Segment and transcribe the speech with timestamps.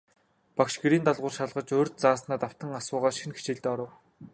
[0.57, 3.91] Багш гэрийн даалгавар шалгаж, урьд зааснаа давтан асуугаад, шинэ хичээлдээ оров.